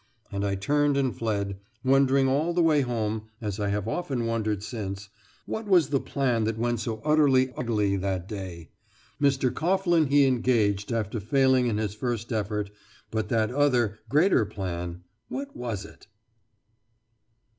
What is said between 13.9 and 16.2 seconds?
greater plan; what was it?